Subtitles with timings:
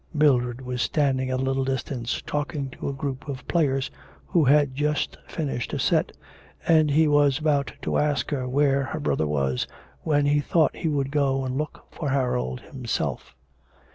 [0.15, 3.91] Mildred was standing at a little distance talking to a group of players
[4.25, 6.11] who had just finished a set,
[6.67, 9.67] and he was about to ask her where her brother was,
[10.01, 13.35] when he thought he would go and look for Harold himself.